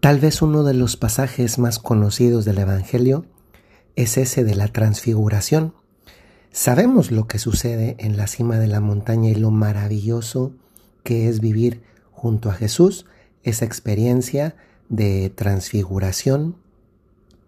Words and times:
Tal 0.00 0.20
vez 0.20 0.42
uno 0.42 0.62
de 0.62 0.74
los 0.74 0.96
pasajes 0.96 1.58
más 1.58 1.80
conocidos 1.80 2.44
del 2.44 2.58
Evangelio 2.58 3.26
es 3.96 4.16
ese 4.16 4.44
de 4.44 4.54
la 4.54 4.68
transfiguración. 4.68 5.74
Sabemos 6.52 7.10
lo 7.10 7.26
que 7.26 7.40
sucede 7.40 7.96
en 7.98 8.16
la 8.16 8.28
cima 8.28 8.60
de 8.60 8.68
la 8.68 8.80
montaña 8.80 9.30
y 9.30 9.34
lo 9.34 9.50
maravilloso 9.50 10.52
que 11.02 11.28
es 11.28 11.40
vivir 11.40 11.82
junto 12.12 12.48
a 12.48 12.54
Jesús, 12.54 13.06
esa 13.42 13.64
experiencia 13.64 14.54
de 14.88 15.30
transfiguración, 15.30 16.56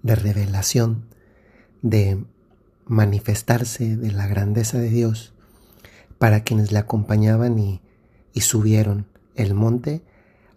de 0.02 0.16
revelación, 0.16 1.04
de 1.82 2.24
manifestarse 2.84 3.96
de 3.96 4.10
la 4.10 4.26
grandeza 4.26 4.78
de 4.78 4.88
Dios 4.88 5.34
para 6.18 6.42
quienes 6.42 6.72
le 6.72 6.78
acompañaban 6.78 7.60
y, 7.60 7.80
y 8.32 8.40
subieron 8.40 9.06
el 9.36 9.54
monte 9.54 10.02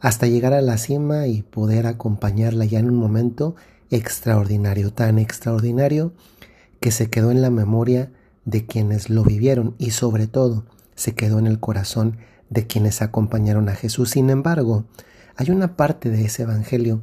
hasta 0.03 0.27
llegar 0.27 0.51
a 0.51 0.61
la 0.61 0.77
cima 0.77 1.27
y 1.27 1.43
poder 1.43 1.87
acompañarla 1.87 2.65
ya 2.65 2.79
en 2.79 2.89
un 2.89 2.97
momento 2.97 3.55
extraordinario, 3.89 4.91
tan 4.91 5.17
extraordinario 5.17 6.11
que 6.81 6.91
se 6.91 7.09
quedó 7.09 7.31
en 7.31 7.41
la 7.41 7.49
memoria 7.49 8.11
de 8.43 8.65
quienes 8.65 9.09
lo 9.09 9.23
vivieron 9.23 9.75
y 9.77 9.91
sobre 9.91 10.27
todo 10.27 10.65
se 10.93 11.15
quedó 11.15 11.39
en 11.39 11.47
el 11.47 11.61
corazón 11.61 12.17
de 12.49 12.67
quienes 12.67 13.01
acompañaron 13.01 13.69
a 13.69 13.75
Jesús. 13.75 14.09
Sin 14.09 14.29
embargo, 14.29 14.83
hay 15.37 15.51
una 15.51 15.77
parte 15.77 16.09
de 16.09 16.25
ese 16.25 16.43
Evangelio 16.43 17.01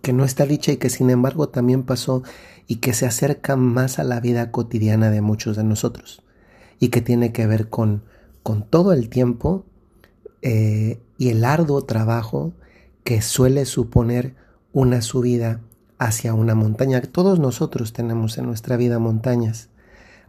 que 0.00 0.12
no 0.12 0.24
está 0.24 0.46
dicha 0.46 0.70
y 0.70 0.76
que 0.76 0.90
sin 0.90 1.10
embargo 1.10 1.48
también 1.48 1.82
pasó 1.82 2.22
y 2.68 2.76
que 2.76 2.94
se 2.94 3.04
acerca 3.04 3.56
más 3.56 3.98
a 3.98 4.04
la 4.04 4.20
vida 4.20 4.52
cotidiana 4.52 5.10
de 5.10 5.22
muchos 5.22 5.56
de 5.56 5.64
nosotros 5.64 6.22
y 6.78 6.90
que 6.90 7.00
tiene 7.00 7.32
que 7.32 7.48
ver 7.48 7.68
con, 7.68 8.04
con 8.44 8.62
todo 8.62 8.92
el 8.92 9.08
tiempo 9.08 9.66
eh, 10.40 11.00
y 11.22 11.28
el 11.28 11.44
arduo 11.44 11.84
trabajo 11.84 12.52
que 13.04 13.22
suele 13.22 13.64
suponer 13.64 14.34
una 14.72 15.02
subida 15.02 15.60
hacia 15.96 16.34
una 16.34 16.56
montaña. 16.56 17.00
Todos 17.00 17.38
nosotros 17.38 17.92
tenemos 17.92 18.38
en 18.38 18.46
nuestra 18.46 18.76
vida 18.76 18.98
montañas 18.98 19.68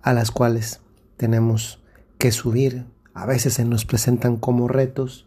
a 0.03 0.13
las 0.13 0.29
cuales 0.29 0.81
tenemos 1.17 1.79
que 2.19 2.31
subir. 2.31 2.85
A 3.15 3.25
veces 3.25 3.55
se 3.55 3.65
nos 3.65 3.85
presentan 3.85 4.37
como 4.37 4.67
retos, 4.67 5.25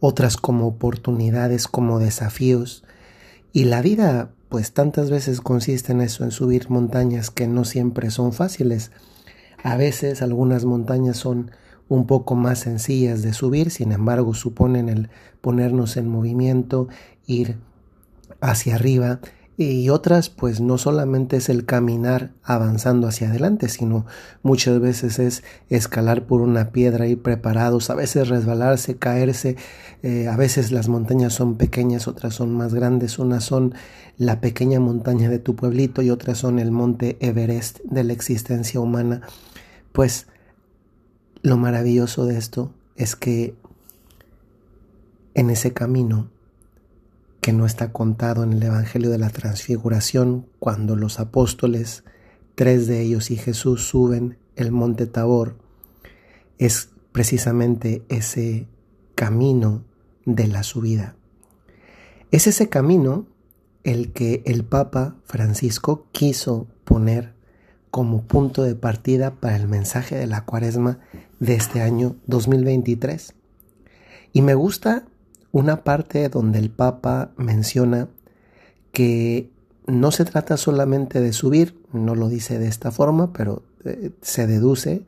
otras 0.00 0.38
como 0.38 0.66
oportunidades, 0.66 1.68
como 1.68 1.98
desafíos. 1.98 2.82
Y 3.52 3.64
la 3.64 3.82
vida, 3.82 4.30
pues 4.48 4.72
tantas 4.72 5.10
veces 5.10 5.42
consiste 5.42 5.92
en 5.92 6.00
eso, 6.00 6.24
en 6.24 6.30
subir 6.30 6.70
montañas 6.70 7.30
que 7.30 7.46
no 7.46 7.66
siempre 7.66 8.10
son 8.10 8.32
fáciles. 8.32 8.92
A 9.62 9.76
veces 9.76 10.22
algunas 10.22 10.64
montañas 10.64 11.18
son 11.18 11.50
un 11.88 12.06
poco 12.06 12.34
más 12.34 12.60
sencillas 12.60 13.22
de 13.22 13.32
subir, 13.32 13.70
sin 13.70 13.92
embargo 13.92 14.34
suponen 14.34 14.88
el 14.88 15.08
ponernos 15.40 15.96
en 15.96 16.08
movimiento, 16.08 16.88
ir 17.26 17.58
hacia 18.40 18.74
arriba 18.74 19.20
y 19.58 19.88
otras 19.88 20.28
pues 20.28 20.60
no 20.60 20.76
solamente 20.76 21.38
es 21.38 21.48
el 21.48 21.64
caminar 21.64 22.32
avanzando 22.42 23.08
hacia 23.08 23.30
adelante, 23.30 23.70
sino 23.70 24.04
muchas 24.42 24.80
veces 24.80 25.18
es 25.18 25.44
escalar 25.70 26.26
por 26.26 26.42
una 26.42 26.72
piedra, 26.72 27.06
ir 27.06 27.22
preparados, 27.22 27.88
a 27.88 27.94
veces 27.94 28.28
resbalarse, 28.28 28.96
caerse, 28.96 29.56
eh, 30.02 30.28
a 30.28 30.36
veces 30.36 30.72
las 30.72 30.88
montañas 30.88 31.32
son 31.32 31.56
pequeñas, 31.56 32.06
otras 32.06 32.34
son 32.34 32.54
más 32.54 32.74
grandes, 32.74 33.18
unas 33.18 33.44
son 33.44 33.74
la 34.18 34.40
pequeña 34.40 34.78
montaña 34.78 35.30
de 35.30 35.38
tu 35.38 35.56
pueblito 35.56 36.02
y 36.02 36.10
otras 36.10 36.36
son 36.38 36.58
el 36.58 36.70
monte 36.70 37.16
Everest 37.20 37.80
de 37.84 38.04
la 38.04 38.12
existencia 38.12 38.78
humana. 38.78 39.22
Pues 39.92 40.26
lo 41.42 41.56
maravilloso 41.56 42.26
de 42.26 42.38
esto 42.38 42.72
es 42.96 43.16
que 43.16 43.54
en 45.34 45.50
ese 45.50 45.72
camino 45.72 46.30
que 47.40 47.52
no 47.52 47.66
está 47.66 47.92
contado 47.92 48.42
en 48.42 48.54
el 48.54 48.62
Evangelio 48.62 49.10
de 49.10 49.18
la 49.18 49.30
Transfiguración, 49.30 50.46
cuando 50.58 50.96
los 50.96 51.20
apóstoles, 51.20 52.02
tres 52.54 52.86
de 52.86 53.02
ellos 53.02 53.30
y 53.30 53.36
Jesús 53.36 53.86
suben 53.86 54.36
el 54.56 54.72
monte 54.72 55.06
Tabor, 55.06 55.56
es 56.58 56.88
precisamente 57.12 58.02
ese 58.08 58.66
camino 59.14 59.84
de 60.24 60.48
la 60.48 60.62
subida. 60.62 61.14
Es 62.32 62.46
ese 62.46 62.68
camino 62.68 63.26
el 63.84 64.12
que 64.12 64.42
el 64.46 64.64
Papa 64.64 65.14
Francisco 65.24 66.06
quiso 66.10 66.66
poner 66.84 67.34
como 67.92 68.22
punto 68.22 68.64
de 68.64 68.74
partida 68.74 69.36
para 69.36 69.56
el 69.56 69.68
mensaje 69.68 70.16
de 70.16 70.26
la 70.26 70.44
cuaresma 70.44 70.98
de 71.40 71.54
este 71.54 71.82
año 71.82 72.16
2023. 72.26 73.34
Y 74.32 74.42
me 74.42 74.54
gusta 74.54 75.06
una 75.52 75.84
parte 75.84 76.28
donde 76.28 76.58
el 76.58 76.70
Papa 76.70 77.30
menciona 77.36 78.08
que 78.92 79.50
no 79.86 80.10
se 80.10 80.24
trata 80.24 80.56
solamente 80.56 81.20
de 81.20 81.32
subir, 81.32 81.80
no 81.92 82.14
lo 82.14 82.28
dice 82.28 82.58
de 82.58 82.66
esta 82.66 82.90
forma, 82.90 83.32
pero 83.32 83.62
eh, 83.84 84.10
se 84.20 84.46
deduce, 84.46 85.02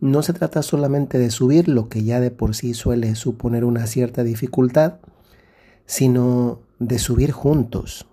no 0.00 0.22
se 0.22 0.32
trata 0.32 0.62
solamente 0.62 1.18
de 1.18 1.30
subir, 1.30 1.68
lo 1.68 1.88
que 1.88 2.04
ya 2.04 2.20
de 2.20 2.30
por 2.30 2.54
sí 2.54 2.74
suele 2.74 3.14
suponer 3.14 3.64
una 3.64 3.86
cierta 3.86 4.24
dificultad, 4.24 4.94
sino 5.86 6.60
de 6.78 6.98
subir 6.98 7.32
juntos, 7.32 8.06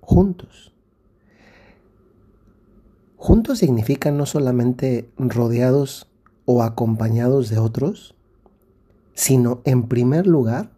juntos. 0.00 0.72
Juntos 3.16 3.58
significa 3.58 4.10
no 4.10 4.24
solamente 4.24 5.10
rodeados 5.18 6.05
o 6.46 6.62
acompañados 6.62 7.50
de 7.50 7.58
otros, 7.58 8.14
sino 9.14 9.60
en 9.64 9.88
primer 9.88 10.26
lugar 10.26 10.70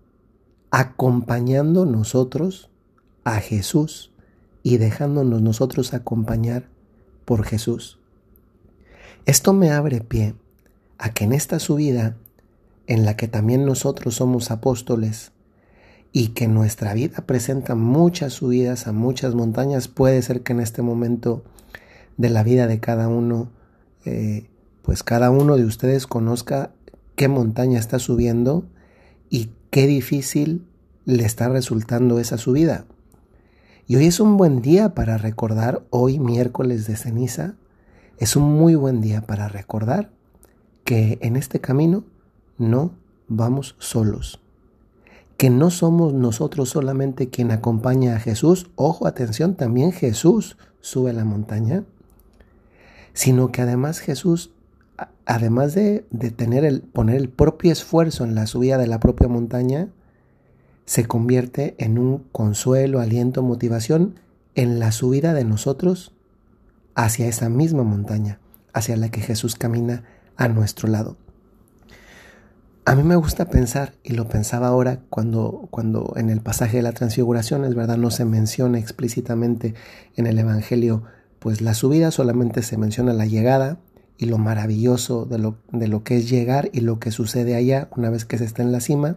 acompañando 0.71 1.87
nosotros 1.87 2.71
a 3.25 3.37
Jesús 3.41 4.11
y 4.62 4.79
dejándonos 4.79 5.41
nosotros 5.41 5.95
acompañar 5.95 6.69
por 7.25 7.45
Jesús. 7.45 7.99
Esto 9.25 9.53
me 9.53 9.71
abre 9.71 10.01
pie 10.01 10.34
a 10.99 11.11
que 11.11 11.25
en 11.25 11.33
esta 11.33 11.59
subida, 11.59 12.17
en 12.87 13.05
la 13.05 13.17
que 13.17 13.29
también 13.29 13.65
nosotros 13.65 14.17
somos 14.17 14.50
apóstoles, 14.50 15.33
y 16.12 16.29
que 16.29 16.49
nuestra 16.49 16.95
vida 16.95 17.27
presenta 17.27 17.75
muchas 17.75 18.33
subidas 18.35 18.87
a 18.87 18.93
muchas 18.93 19.35
montañas, 19.35 19.89
puede 19.89 20.23
ser 20.23 20.43
que 20.43 20.53
en 20.53 20.61
este 20.61 20.83
momento 20.83 21.45
de 22.17 22.31
la 22.31 22.43
vida 22.43 22.67
de 22.67 22.81
cada 22.81 23.09
uno, 23.09 23.50
eh, 24.05 24.49
pues 24.88 25.03
cada 25.03 25.31
uno 25.31 25.59
de 25.59 25.66
ustedes 25.66 26.06
conozca 26.06 26.71
qué 27.15 27.28
montaña 27.28 27.78
está 27.78 27.99
subiendo 27.99 28.65
y 29.28 29.50
qué 29.69 29.87
difícil 29.87 30.65
le 31.04 31.26
está 31.26 31.50
resultando 31.50 32.19
esa 32.19 32.38
subida. 32.38 32.87
Y 33.87 33.97
hoy 33.97 34.06
es 34.06 34.19
un 34.19 34.38
buen 34.38 34.62
día 34.62 34.94
para 34.94 35.19
recordar, 35.19 35.82
hoy 35.91 36.19
miércoles 36.19 36.87
de 36.87 36.97
ceniza, 36.97 37.56
es 38.16 38.34
un 38.34 38.44
muy 38.44 38.76
buen 38.76 39.03
día 39.03 39.26
para 39.26 39.47
recordar 39.47 40.10
que 40.84 41.19
en 41.20 41.37
este 41.37 41.60
camino 41.60 42.05
no 42.56 42.93
vamos 43.28 43.76
solos, 43.78 44.41
que 45.37 45.50
no 45.50 45.69
somos 45.69 46.15
nosotros 46.15 46.70
solamente 46.70 47.28
quien 47.28 47.50
acompaña 47.50 48.16
a 48.16 48.20
Jesús, 48.20 48.70
ojo, 48.75 49.06
atención, 49.06 49.55
también 49.55 49.93
Jesús 49.93 50.56
sube 50.81 51.12
la 51.12 51.26
montaña, 51.26 51.84
sino 53.12 53.53
que 53.53 53.60
además 53.60 53.99
Jesús 53.99 54.53
además 55.28 55.75
de, 55.75 56.06
tener 56.37 56.65
el, 56.65 56.81
poner 56.81 57.16
el 57.16 57.28
propio 57.28 57.71
esfuerzo 57.71 58.25
en 58.25 58.34
la 58.34 58.47
subida 58.47 58.78
de 58.78 58.87
la 58.87 58.99
propia 58.99 59.28
montaña, 59.28 59.91
se 60.87 61.05
convierte 61.05 61.75
en 61.78 61.99
un 61.99 62.25
consuelo, 62.33 62.99
aliento, 62.99 63.43
motivación 63.43 64.19
en 64.55 64.81
la 64.81 64.91
subida 64.91 65.34
de 65.34 65.44
nosotros 65.44 66.15
hacia 66.94 67.28
esa 67.28 67.50
misma 67.50 67.83
montaña, 67.83 68.41
hacia 68.72 68.97
la 68.97 69.11
que 69.11 69.21
Jesús 69.21 69.55
camina 69.55 70.05
a 70.38 70.49
nuestro 70.49 70.88
lado. 70.88 71.19
A 72.87 72.94
mí 72.94 73.03
me 73.03 73.17
gusta 73.17 73.50
pensar, 73.50 73.93
y 74.03 74.15
lo 74.15 74.31
pensaba 74.31 74.69
ahora 74.69 75.00
cuando, 75.11 75.69
cuando 75.71 76.15
en 76.17 76.31
el 76.31 76.41
pasaje 76.41 76.78
de 76.78 76.83
la 76.83 76.93
transfiguración, 76.93 77.67
es 77.67 77.75
verdad, 77.75 77.99
no 77.99 78.11
se 78.11 78.25
menciona 78.25 78.79
explícitamente 78.79 79.75
en 80.17 80.26
el 80.26 80.38
Evangelio, 80.38 81.02
pues 81.38 81.61
la 81.61 81.75
subida 81.75 82.11
solamente 82.11 82.62
se 82.62 82.79
menciona 82.79 83.12
la 83.12 83.26
llegada, 83.26 83.79
y 84.19 84.26
lo 84.26 84.37
maravilloso 84.37 85.25
de 85.25 85.38
lo, 85.38 85.56
de 85.73 85.88
lo 85.88 86.03
que 86.03 86.17
es 86.17 86.29
llegar 86.29 86.69
y 86.73 86.81
lo 86.81 86.99
que 86.99 87.12
sucede 87.12 87.55
allá 87.55 87.88
una 87.97 88.11
vez 88.11 88.25
que 88.25 88.37
se 88.37 88.44
está 88.44 88.62
en 88.62 88.73
la 88.73 88.81
cima, 88.81 89.17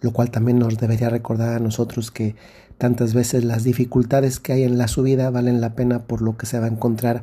lo 0.00 0.12
cual 0.12 0.30
también 0.30 0.58
nos 0.58 0.76
debería 0.76 1.08
recordar 1.08 1.54
a 1.54 1.60
nosotros 1.60 2.10
que 2.10 2.34
tantas 2.76 3.14
veces 3.14 3.44
las 3.44 3.62
dificultades 3.62 4.40
que 4.40 4.52
hay 4.52 4.64
en 4.64 4.76
la 4.76 4.88
subida 4.88 5.30
valen 5.30 5.60
la 5.60 5.74
pena 5.74 6.02
por 6.02 6.20
lo 6.20 6.36
que 6.36 6.46
se 6.46 6.58
va 6.58 6.66
a 6.66 6.70
encontrar 6.70 7.22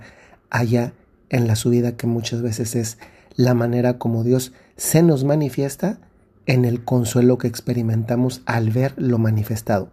allá 0.50 0.94
en 1.30 1.48
la 1.48 1.56
subida, 1.56 1.98
que 1.98 2.08
muchas 2.08 2.42
veces 2.42 2.76
es 2.76 2.98
la 3.36 3.54
manera 3.54 3.98
como 3.98 4.24
Dios 4.24 4.54
se 4.78 5.04
nos 5.04 5.24
manifiesta 5.24 6.00
en 6.46 6.66
el 6.66 6.84
consuelo 6.84 7.38
que 7.38 7.48
experimentamos 7.48 8.42
al 8.46 8.72
ver 8.72 8.94
lo 8.98 9.18
manifestado. 9.18 9.90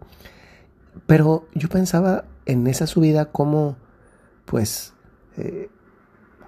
Pero 1.05 1.47
yo 1.53 1.69
pensaba 1.69 2.25
en 2.45 2.67
esa 2.67 2.87
subida 2.87 3.25
como, 3.25 3.77
pues, 4.45 4.93
eh, 5.37 5.69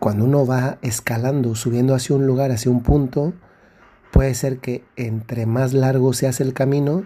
cuando 0.01 0.25
uno 0.25 0.47
va 0.47 0.79
escalando, 0.81 1.53
subiendo 1.53 1.93
hacia 1.93 2.15
un 2.15 2.25
lugar, 2.25 2.49
hacia 2.49 2.71
un 2.71 2.81
punto, 2.81 3.33
puede 4.11 4.33
ser 4.33 4.57
que 4.57 4.83
entre 4.95 5.45
más 5.45 5.73
largo 5.73 6.13
se 6.13 6.27
hace 6.27 6.41
el 6.41 6.55
camino, 6.55 7.05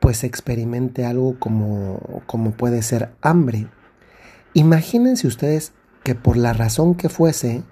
pues 0.00 0.22
experimente 0.22 1.06
algo 1.06 1.38
como, 1.38 2.22
como 2.26 2.50
puede 2.50 2.82
ser 2.82 3.10
hambre. 3.22 3.68
Imagínense 4.52 5.26
ustedes 5.26 5.72
que 6.02 6.14
por 6.14 6.36
la 6.36 6.52
razón 6.52 6.94
que 6.94 7.08
fuese, 7.08 7.62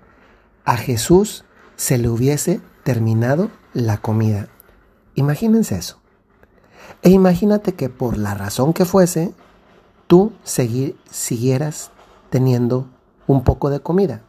a 0.65 0.79
Jesús 0.79 1.45
se 1.77 1.99
le 1.99 2.09
hubiese 2.09 2.63
terminado 2.85 3.51
la 3.75 3.99
comida. 3.99 4.49
Imagínense 5.15 5.77
eso. 5.77 6.01
E 7.03 7.11
imagínate 7.11 7.75
que 7.75 7.91
por 7.91 8.17
la 8.17 8.33
razón 8.33 8.73
que 8.73 8.87
fuese, 8.87 9.35
tú 10.07 10.33
seguir, 10.43 10.97
siguieras 11.11 11.91
teniendo 12.31 12.89
un 13.27 13.45
poco 13.45 13.69
de 13.69 13.81
comida. 13.81 14.23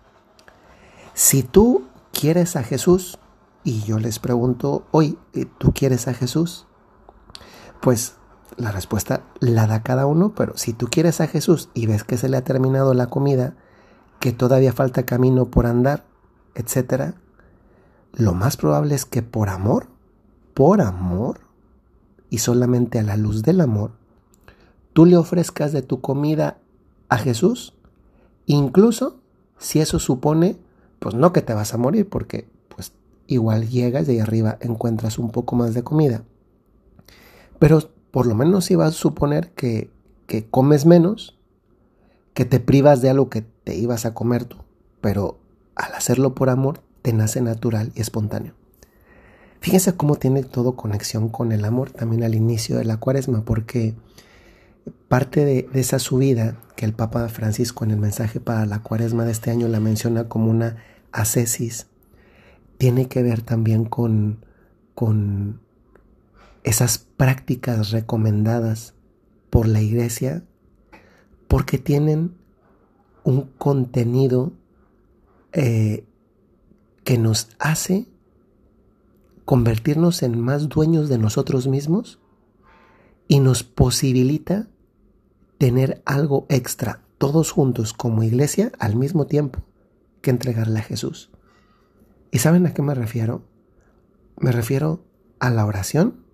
Si 1.15 1.43
tú 1.43 1.85
quieres 2.11 2.57
a 2.57 2.63
Jesús, 2.63 3.19
y 3.63 3.83
yo 3.83 3.99
les 3.99 4.19
pregunto 4.19 4.85
hoy, 4.91 5.17
¿tú 5.59 5.71
quieres 5.73 6.09
a 6.09 6.13
Jesús? 6.13 6.67
Pues 7.81 8.17
la 8.57 8.73
respuesta 8.73 9.23
la 9.39 9.65
da 9.65 9.81
cada 9.81 10.07
uno, 10.07 10.35
pero 10.35 10.57
si 10.57 10.73
tú 10.73 10.87
quieres 10.87 11.21
a 11.21 11.27
Jesús 11.27 11.69
y 11.73 11.85
ves 11.85 12.03
que 12.03 12.17
se 12.17 12.27
le 12.27 12.35
ha 12.35 12.43
terminado 12.43 12.93
la 12.93 13.07
comida, 13.07 13.55
que 14.19 14.33
todavía 14.33 14.73
falta 14.73 15.05
camino 15.05 15.45
por 15.45 15.67
andar, 15.67 16.03
etc., 16.53 17.15
lo 18.11 18.33
más 18.33 18.57
probable 18.57 18.93
es 18.93 19.05
que 19.05 19.23
por 19.23 19.47
amor, 19.47 19.87
por 20.53 20.81
amor, 20.81 21.39
y 22.29 22.39
solamente 22.39 22.99
a 22.99 23.03
la 23.03 23.15
luz 23.15 23.41
del 23.41 23.61
amor, 23.61 23.91
tú 24.91 25.05
le 25.05 25.15
ofrezcas 25.15 25.71
de 25.71 25.81
tu 25.81 26.01
comida 26.01 26.57
a 27.07 27.17
Jesús, 27.17 27.73
incluso 28.47 29.21
si 29.57 29.79
eso 29.79 29.97
supone, 29.97 30.59
pues 30.99 31.15
no 31.15 31.33
que 31.33 31.41
te 31.41 31.53
vas 31.53 31.73
a 31.73 31.77
morir, 31.77 32.07
porque 32.09 32.47
pues 32.69 32.93
igual 33.27 33.69
llegas 33.69 34.07
y 34.07 34.11
ahí 34.11 34.19
arriba 34.19 34.57
encuentras 34.61 35.17
un 35.17 35.31
poco 35.31 35.55
más 35.55 35.73
de 35.73 35.83
comida. 35.83 36.23
Pero 37.59 37.79
por 38.11 38.27
lo 38.27 38.35
menos 38.35 38.65
si 38.65 38.75
vas 38.75 38.89
a 38.89 38.97
suponer 38.97 39.51
que, 39.51 39.89
que 40.27 40.45
comes 40.45 40.85
menos, 40.85 41.37
que 42.33 42.45
te 42.45 42.59
privas 42.59 43.01
de 43.01 43.09
algo 43.09 43.29
que 43.29 43.41
te 43.41 43.75
ibas 43.75 44.05
a 44.05 44.13
comer 44.13 44.45
tú, 44.45 44.57
pero 45.01 45.39
al 45.75 45.93
hacerlo 45.93 46.35
por 46.35 46.49
amor 46.49 46.81
te 47.01 47.13
nace 47.13 47.41
natural 47.41 47.91
y 47.95 48.01
espontáneo. 48.01 48.53
Fíjense 49.61 49.95
cómo 49.95 50.15
tiene 50.15 50.43
todo 50.43 50.75
conexión 50.75 51.29
con 51.29 51.51
el 51.51 51.65
amor 51.65 51.91
también 51.91 52.23
al 52.23 52.35
inicio 52.35 52.77
de 52.77 52.85
la 52.85 52.97
cuaresma, 52.97 53.43
porque 53.45 53.95
parte 55.07 55.45
de, 55.45 55.69
esa 55.73 55.99
subida 55.99 56.61
que 56.75 56.85
el 56.85 56.93
Papa 56.93 57.27
Francisco 57.29 57.83
en 57.83 57.91
el 57.91 57.97
mensaje 57.97 58.39
para 58.39 58.65
la 58.65 58.81
cuaresma 58.81 59.25
de 59.25 59.31
este 59.31 59.51
año 59.51 59.67
la 59.67 59.79
menciona 59.79 60.27
como 60.27 60.49
una 60.49 60.77
ascesis, 61.11 61.87
tiene 62.77 63.07
que 63.07 63.23
ver 63.23 63.41
también 63.41 63.85
con, 63.85 64.45
con 64.93 65.61
esas 66.63 66.97
prácticas 66.97 67.91
recomendadas 67.91 68.93
por 69.49 69.67
la 69.67 69.81
iglesia, 69.81 70.43
porque 71.47 71.77
tienen 71.77 72.35
un 73.23 73.43
contenido 73.57 74.53
eh, 75.53 76.05
que 77.03 77.17
nos 77.17 77.49
hace 77.59 78.07
convertirnos 79.45 80.23
en 80.23 80.41
más 80.41 80.67
dueños 80.67 81.07
de 81.07 81.19
nosotros 81.19 81.67
mismos 81.67 82.19
y 83.27 83.39
nos 83.39 83.63
posibilita 83.63 84.67
tener 85.57 86.01
algo 86.05 86.45
extra 86.49 87.01
todos 87.17 87.51
juntos 87.51 87.93
como 87.93 88.23
iglesia 88.23 88.71
al 88.79 88.95
mismo 88.95 89.25
tiempo 89.25 89.63
que 90.21 90.31
entregarle 90.31 90.79
a 90.79 90.83
Jesús. 90.83 91.31
¿Y 92.31 92.39
saben 92.39 92.65
a 92.65 92.73
qué 92.73 92.81
me 92.81 92.95
refiero? 92.95 93.43
Me 94.37 94.51
refiero 94.51 95.03
a 95.39 95.49
la 95.49 95.65
oración, 95.65 96.25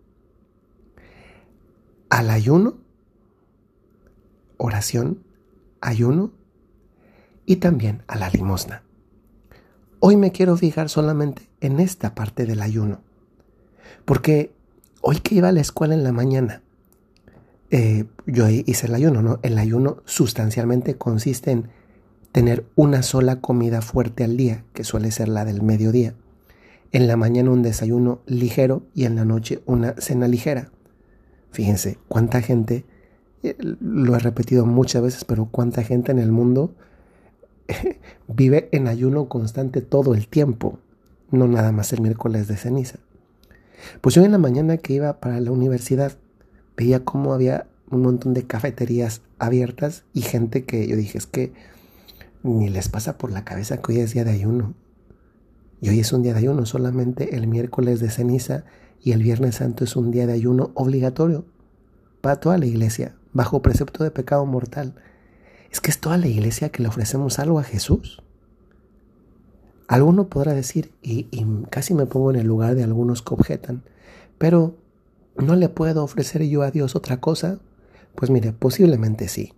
al 2.10 2.30
ayuno, 2.30 2.78
oración, 4.58 5.24
ayuno 5.82 6.32
y 7.46 7.58
también 7.58 8.04
a 8.08 8.16
la 8.18 8.30
limosna. 8.30 8.84
Hoy 10.00 10.18
me 10.18 10.32
quiero 10.32 10.58
fijar 10.58 10.90
solamente 10.90 11.48
en 11.60 11.80
esta 11.80 12.16
parte 12.16 12.46
del 12.46 12.62
ayuno. 12.62 13.02
Porque 14.06 14.52
hoy 15.02 15.20
que 15.20 15.36
iba 15.36 15.50
a 15.50 15.52
la 15.52 15.62
escuela 15.62 15.94
en 15.94 16.04
la 16.04 16.12
mañana, 16.12 16.64
eh, 17.72 18.06
yo 18.26 18.50
hice 18.50 18.88
el 18.88 18.96
ayuno, 18.96 19.22
¿no? 19.22 19.40
El 19.44 19.58
ayuno 19.58 20.04
sustancialmente 20.06 20.98
consiste 20.98 21.52
en 21.52 21.70
tener 22.34 22.66
una 22.76 23.02
sola 23.02 23.40
comida 23.40 23.82
fuerte 23.82 24.26
al 24.26 24.36
día, 24.36 24.66
que 24.74 24.84
suele 24.84 25.10
ser 25.12 25.30
la 25.30 25.46
del 25.46 25.62
mediodía. 25.62 26.14
En 26.92 27.08
la 27.08 27.16
mañana 27.16 27.50
un 27.50 27.64
desayuno 27.64 28.20
ligero 28.26 28.84
y 28.94 29.06
en 29.06 29.16
la 29.16 29.24
noche 29.24 29.62
una 29.66 29.96
cena 29.98 30.28
ligera. 30.28 30.70
Fíjense 31.52 31.98
cuánta 32.10 32.42
gente, 32.42 32.86
eh, 33.44 33.56
lo 33.60 34.16
he 34.16 34.20
repetido 34.20 34.66
muchas 34.66 35.02
veces, 35.02 35.24
pero 35.24 35.46
cuánta 35.46 35.84
gente 35.84 36.12
en 36.12 36.20
el 36.20 36.32
mundo 36.32 36.76
vive 38.28 38.68
en 38.74 38.90
ayuno 38.90 39.30
constante 39.30 39.82
todo 39.82 40.14
el 40.14 40.28
tiempo, 40.28 40.80
no 41.32 41.48
nada 41.48 41.72
más 41.72 41.94
el 41.94 42.02
miércoles 42.02 42.50
de 42.50 42.58
ceniza. 42.58 43.00
Pues 44.02 44.14
yo 44.14 44.24
en 44.26 44.34
la 44.34 44.38
mañana 44.38 44.78
que 44.78 44.94
iba 44.94 45.22
para 45.22 45.40
la 45.40 45.52
universidad 45.52 46.18
veía 46.78 47.04
cómo 47.04 47.34
había 47.34 47.68
un 47.90 48.02
montón 48.02 48.34
de 48.34 48.48
cafeterías 48.48 49.22
abiertas 49.40 50.04
y 50.14 50.22
gente 50.22 50.64
que 50.66 50.88
yo 50.88 50.96
dije 50.96 51.18
es 51.18 51.28
que 51.28 51.54
ni 52.44 52.70
les 52.70 52.90
pasa 52.90 53.18
por 53.18 53.32
la 53.32 53.44
cabeza 53.44 53.78
que 53.78 53.94
hoy 53.94 54.00
es 54.00 54.14
día 54.14 54.24
de 54.24 54.32
ayuno. 54.32 54.74
Y 55.82 55.90
hoy 55.90 56.00
es 56.00 56.14
un 56.14 56.24
día 56.24 56.34
de 56.34 56.40
ayuno, 56.40 56.66
solamente 56.66 57.36
el 57.36 57.48
miércoles 57.48 58.00
de 58.00 58.10
ceniza 58.10 58.64
y 59.02 59.12
el 59.12 59.24
viernes 59.24 59.56
santo 59.56 59.84
es 59.84 59.96
un 59.96 60.12
día 60.12 60.28
de 60.28 60.34
ayuno 60.34 60.72
obligatorio 60.76 61.46
para 62.22 62.40
toda 62.40 62.58
la 62.58 62.68
iglesia, 62.68 63.16
bajo 63.34 63.62
precepto 63.62 64.04
de 64.04 64.12
pecado 64.12 64.46
mortal 64.46 64.94
es 65.72 65.80
que 65.80 65.90
es 65.90 66.00
toda 66.00 66.18
la 66.18 66.28
iglesia 66.28 66.70
que 66.70 66.84
le 66.84 66.90
ofrecemos 66.90 67.40
algo 67.40 67.60
a 67.60 67.64
Jesús. 67.64 68.22
Alguno 69.88 70.28
podrá 70.28 70.54
decir, 70.54 70.92
y, 71.02 71.28
casi 71.70 71.94
me 71.94 72.06
pongo 72.06 72.32
en 72.32 72.38
el 72.38 72.48
lugar 72.48 72.76
de 72.76 72.84
algunos 72.84 73.22
que 73.22 73.34
objetan, 73.34 73.84
pero 74.38 74.76
¿no 75.38 75.56
le 75.56 75.70
puedo 75.70 76.04
ofrecer 76.04 76.44
yo 76.44 76.62
a 76.64 76.72
Dios 76.72 76.96
otra 76.96 77.20
cosa? 77.20 77.60
Pues 78.16 78.30
mire, 78.30 78.54
posiblemente 78.54 79.28
sí. 79.28 79.54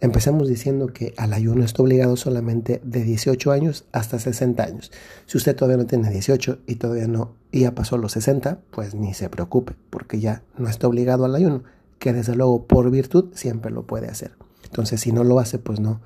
Empecemos 0.00 0.48
diciendo 0.48 0.88
que 0.88 1.12
al 1.16 1.32
ayuno 1.32 1.64
está 1.64 1.82
obligado 1.82 2.16
solamente 2.16 2.80
de 2.84 3.02
18 3.02 3.50
años 3.50 3.84
hasta 3.90 4.18
60 4.18 4.62
años. 4.62 4.92
Si 5.26 5.36
usted 5.36 5.56
todavía 5.56 5.76
no 5.76 5.86
tiene 5.86 6.08
18 6.08 6.60
y 6.66 6.76
todavía 6.76 7.08
no 7.08 7.34
ya 7.50 7.74
pasó 7.74 7.98
los 7.98 8.12
60, 8.12 8.60
pues 8.70 8.94
ni 8.94 9.14
se 9.14 9.28
preocupe, 9.28 9.74
porque 9.90 10.20
ya 10.20 10.42
no 10.56 10.68
está 10.68 10.86
obligado 10.86 11.24
al 11.24 11.34
ayuno, 11.34 11.64
que 11.98 12.12
desde 12.12 12.36
luego 12.36 12.66
por 12.66 12.90
virtud 12.90 13.30
siempre 13.34 13.72
lo 13.72 13.86
puede 13.86 14.08
hacer. 14.08 14.32
Entonces, 14.64 15.00
si 15.00 15.12
no 15.12 15.24
lo 15.24 15.40
hace, 15.40 15.58
pues 15.58 15.80
no, 15.80 16.00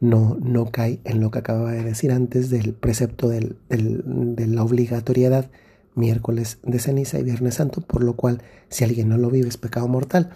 no, 0.00 0.36
no 0.40 0.70
cae 0.72 1.00
en 1.04 1.20
lo 1.20 1.30
que 1.30 1.40
acababa 1.40 1.72
de 1.72 1.84
decir 1.84 2.10
antes 2.10 2.50
del 2.50 2.72
precepto 2.72 3.28
de 3.28 3.54
la 3.68 4.62
obligatoriedad 4.62 5.50
miércoles 5.98 6.58
de 6.62 6.78
ceniza 6.78 7.18
y 7.18 7.24
viernes 7.24 7.56
santo, 7.56 7.80
por 7.80 8.02
lo 8.02 8.16
cual 8.16 8.42
si 8.68 8.84
alguien 8.84 9.08
no 9.08 9.18
lo 9.18 9.30
vive 9.30 9.48
es 9.48 9.56
pecado 9.56 9.88
mortal. 9.88 10.30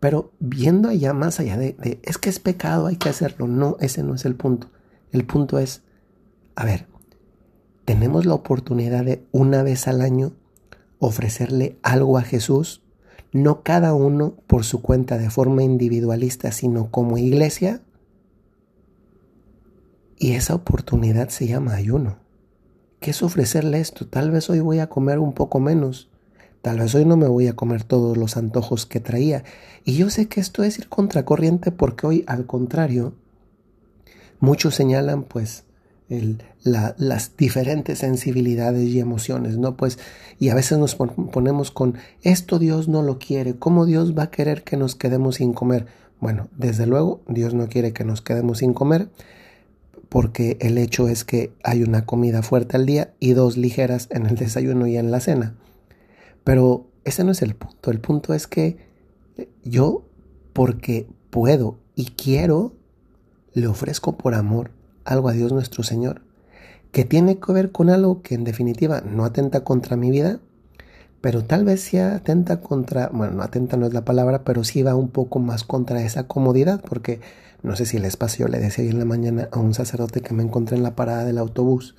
Pero 0.00 0.32
viendo 0.40 0.90
allá 0.90 1.14
más 1.14 1.40
allá 1.40 1.56
de, 1.56 1.74
de, 1.78 2.00
es 2.02 2.18
que 2.18 2.28
es 2.28 2.38
pecado, 2.38 2.86
hay 2.86 2.96
que 2.96 3.08
hacerlo. 3.08 3.46
No, 3.46 3.76
ese 3.80 4.02
no 4.02 4.14
es 4.14 4.24
el 4.24 4.34
punto. 4.34 4.70
El 5.12 5.24
punto 5.24 5.58
es, 5.58 5.82
a 6.56 6.64
ver, 6.64 6.86
tenemos 7.84 8.26
la 8.26 8.34
oportunidad 8.34 9.04
de 9.04 9.24
una 9.32 9.62
vez 9.62 9.88
al 9.88 10.02
año 10.02 10.32
ofrecerle 10.98 11.78
algo 11.82 12.18
a 12.18 12.22
Jesús 12.22 12.84
no 13.34 13.64
cada 13.64 13.94
uno 13.94 14.36
por 14.46 14.64
su 14.64 14.80
cuenta 14.80 15.18
de 15.18 15.28
forma 15.28 15.64
individualista, 15.64 16.52
sino 16.52 16.92
como 16.92 17.18
iglesia. 17.18 17.82
Y 20.16 20.34
esa 20.34 20.54
oportunidad 20.54 21.30
se 21.30 21.48
llama 21.48 21.74
ayuno. 21.74 22.23
¿Qué 23.04 23.10
es 23.10 23.22
ofrecerle 23.22 23.80
esto? 23.80 24.06
Tal 24.06 24.30
vez 24.30 24.48
hoy 24.48 24.60
voy 24.60 24.78
a 24.78 24.86
comer 24.86 25.18
un 25.18 25.34
poco 25.34 25.60
menos. 25.60 26.08
Tal 26.62 26.78
vez 26.78 26.94
hoy 26.94 27.04
no 27.04 27.18
me 27.18 27.28
voy 27.28 27.48
a 27.48 27.52
comer 27.52 27.84
todos 27.84 28.16
los 28.16 28.38
antojos 28.38 28.86
que 28.86 28.98
traía. 28.98 29.44
Y 29.84 29.94
yo 29.98 30.08
sé 30.08 30.26
que 30.26 30.40
esto 30.40 30.62
es 30.62 30.78
ir 30.78 30.88
contracorriente 30.88 31.70
porque 31.70 32.06
hoy, 32.06 32.24
al 32.26 32.46
contrario, 32.46 33.12
muchos 34.40 34.76
señalan 34.76 35.22
pues 35.22 35.64
las 36.64 37.36
diferentes 37.36 37.98
sensibilidades 37.98 38.88
y 38.88 39.00
emociones, 39.00 39.58
¿no? 39.58 39.76
Pues, 39.76 39.98
y 40.38 40.48
a 40.48 40.54
veces 40.54 40.78
nos 40.78 40.94
ponemos 40.94 41.70
con, 41.70 41.98
esto 42.22 42.58
Dios 42.58 42.88
no 42.88 43.02
lo 43.02 43.18
quiere, 43.18 43.54
¿cómo 43.54 43.84
Dios 43.84 44.16
va 44.16 44.22
a 44.22 44.30
querer 44.30 44.64
que 44.64 44.78
nos 44.78 44.94
quedemos 44.94 45.34
sin 45.34 45.52
comer? 45.52 45.88
Bueno, 46.20 46.48
desde 46.56 46.86
luego, 46.86 47.20
Dios 47.28 47.52
no 47.52 47.68
quiere 47.68 47.92
que 47.92 48.04
nos 48.04 48.22
quedemos 48.22 48.60
sin 48.60 48.72
comer, 48.72 49.10
porque 50.14 50.58
el 50.60 50.78
hecho 50.78 51.08
es 51.08 51.24
que 51.24 51.52
hay 51.64 51.82
una 51.82 52.06
comida 52.06 52.44
fuerte 52.44 52.76
al 52.76 52.86
día 52.86 53.12
y 53.18 53.32
dos 53.32 53.56
ligeras 53.56 54.06
en 54.12 54.26
el 54.26 54.36
desayuno 54.36 54.86
y 54.86 54.96
en 54.96 55.10
la 55.10 55.18
cena. 55.18 55.56
Pero 56.44 56.86
ese 57.02 57.24
no 57.24 57.32
es 57.32 57.42
el 57.42 57.56
punto, 57.56 57.90
el 57.90 57.98
punto 57.98 58.32
es 58.32 58.46
que 58.46 58.76
yo, 59.64 60.04
porque 60.52 61.08
puedo 61.30 61.78
y 61.96 62.12
quiero, 62.12 62.76
le 63.54 63.66
ofrezco 63.66 64.16
por 64.16 64.34
amor 64.34 64.70
algo 65.04 65.28
a 65.28 65.32
Dios 65.32 65.50
nuestro 65.50 65.82
Señor, 65.82 66.22
que 66.92 67.04
tiene 67.04 67.40
que 67.40 67.52
ver 67.52 67.72
con 67.72 67.90
algo 67.90 68.22
que 68.22 68.36
en 68.36 68.44
definitiva 68.44 69.00
no 69.00 69.24
atenta 69.24 69.64
contra 69.64 69.96
mi 69.96 70.12
vida, 70.12 70.38
pero 71.24 71.42
tal 71.42 71.64
vez 71.64 71.80
sí 71.80 71.96
atenta 71.96 72.60
contra, 72.60 73.08
bueno, 73.08 73.42
atenta 73.42 73.78
no 73.78 73.86
es 73.86 73.94
la 73.94 74.04
palabra, 74.04 74.44
pero 74.44 74.62
sí 74.62 74.82
va 74.82 74.94
un 74.94 75.08
poco 75.08 75.38
más 75.38 75.64
contra 75.64 76.02
esa 76.02 76.28
comodidad, 76.28 76.82
porque 76.86 77.22
no 77.62 77.76
sé 77.76 77.86
si 77.86 77.98
les 77.98 78.18
pasó, 78.18 78.40
yo 78.40 78.48
le 78.48 78.58
decía 78.58 78.84
en 78.84 78.98
la 78.98 79.06
mañana 79.06 79.48
a 79.50 79.58
un 79.58 79.72
sacerdote 79.72 80.20
que 80.20 80.34
me 80.34 80.42
encontré 80.42 80.76
en 80.76 80.82
la 80.82 80.94
parada 80.94 81.24
del 81.24 81.38
autobús, 81.38 81.94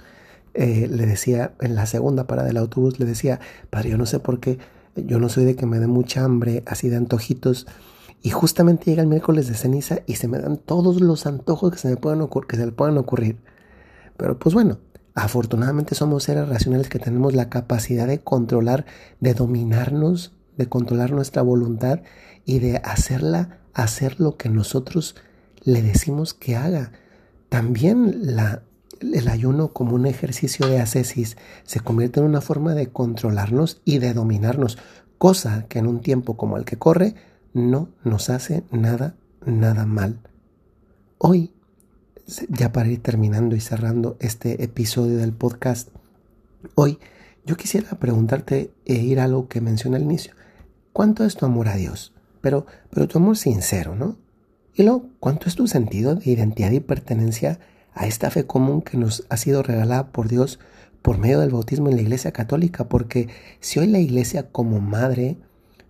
eh, 0.53 0.88
le 0.91 1.08
decía, 1.08 1.53
en 1.60 1.74
la 1.74 1.88
segunda 1.88 2.27
parada 2.27 2.50
del 2.50 2.58
autobús, 2.58 3.00
le 3.00 3.08
decía, 3.08 3.39
padre, 3.72 3.89
yo 3.89 3.98
no 3.98 4.05
sé 4.05 4.20
por 4.20 4.39
qué, 4.39 4.60
yo 4.96 5.17
no 5.17 5.27
soy 5.27 5.46
de 5.46 5.55
que 5.55 5.65
me 5.65 5.79
dé 5.79 5.88
mucha 5.88 6.24
hambre, 6.24 6.62
así 6.67 6.89
de 6.89 6.98
antojitos, 6.98 7.65
y 8.22 8.29
justamente 8.29 8.91
llega 8.91 9.01
el 9.01 9.10
miércoles 9.10 9.48
de 9.48 9.55
ceniza 9.55 10.01
y 10.05 10.17
se 10.17 10.27
me 10.27 10.38
dan 10.38 10.58
todos 10.58 11.01
los 11.01 11.25
antojos 11.25 11.72
que 11.72 11.79
se 11.79 11.88
me 11.88 11.98
puedan 11.98 12.29
que 12.48 12.58
se 12.58 12.65
le 12.67 12.72
puedan 12.74 13.00
ocurrir. 13.00 13.39
Pero 14.17 14.38
pues 14.38 14.53
bueno, 14.53 14.77
Afortunadamente 15.15 15.95
somos 15.95 16.24
seres 16.24 16.48
racionales 16.50 16.89
que 16.89 17.00
tenemos 17.00 17.34
la 17.34 17.50
capacidad 17.50 18.05
de 18.05 18.19
controlar, 18.19 18.86
de 19.22 19.34
dominarnos, 19.34 20.34
de 20.57 20.67
controlar 20.67 21.12
nuestra 21.12 21.41
voluntad 21.41 22.01
y 22.45 22.60
de 22.60 22.77
hacerla 22.84 23.60
hacer 23.74 24.19
lo 24.19 24.36
que 24.36 24.50
nosotros 24.50 25.15
le 25.63 25.81
decimos 25.81 26.34
que 26.34 26.57
haga. 26.57 26.91
También 27.48 28.24
el 29.01 29.27
ayuno 29.29 29.69
como 29.69 29.95
un 29.95 30.05
ejercicio 30.05 30.67
de 30.67 30.81
ascesis 30.81 31.38
se 31.63 31.79
convierte 31.79 32.19
en 32.19 32.25
una 32.25 32.41
forma 32.41 32.74
de 32.74 32.88
controlarnos 32.88 33.81
y 33.86 34.00
de 34.00 34.13
dominarnos, 34.13 34.77
cosa 35.17 35.65
que 35.69 35.79
en 35.79 35.88
un 35.88 36.01
tiempo 36.01 36.36
como 36.36 36.57
el 36.57 36.65
que 36.65 36.77
corre 36.77 37.15
no 37.53 37.88
nos 38.03 38.29
hace 38.29 38.65
nada, 38.69 39.15
nada 39.45 39.86
mal. 39.86 40.19
Hoy 41.17 41.54
ya 42.50 42.72
para 42.72 42.89
ir 42.89 43.01
terminando 43.01 43.55
y 43.55 43.60
cerrando 43.60 44.17
este 44.20 44.63
episodio 44.63 45.17
del 45.17 45.34
podcast, 45.34 45.89
hoy 46.74 46.98
yo 47.46 47.55
quisiera 47.55 48.00
preguntarte 48.00 48.72
e 48.86 48.96
ir 48.96 49.20
a 49.20 49.27
lo 49.27 49.48
que 49.48 49.62
mencioné 49.62 49.98
al 49.98 50.03
inicio. 50.03 50.34
¿Cuánto 50.91 51.24
es 51.24 51.36
tu 51.36 51.46
amor 51.46 51.67
a 51.67 51.75
Dios? 51.75 52.13
Pero, 52.41 52.65
pero 52.89 53.08
tu 53.08 53.20
amor 53.20 53.38
sincero, 53.38 53.96
¿no? 53.96 54.17
Y 54.74 54.84
luego, 54.84 55.10
¿cuánto 55.20 55.48
es 55.48 55.55
tu 55.55 55.67
sentido 55.67 56.15
de 56.15 56.32
identidad 56.32 56.72
y 56.72 56.79
pertenencia 56.79 57.60
a 57.94 58.08
esta 58.08 58.32
fe 58.32 58.46
común 58.46 58.82
que 58.82 58.98
nos 58.98 59.25
ha 59.29 59.38
sido 59.38 59.62
regalada 59.62 60.12
por 60.12 60.27
Dios 60.27 60.60
por 61.01 61.20
medio 61.20 61.39
del 61.39 61.51
bautismo 61.51 61.89
en 61.89 61.96
la 61.96 62.01
Iglesia 62.01 62.32
Católica? 62.32 62.89
Porque 62.89 63.29
si 63.60 63.79
hoy 63.79 63.88
la 63.88 64.00
Iglesia 64.00 64.50
como 64.51 64.82
madre 64.82 65.38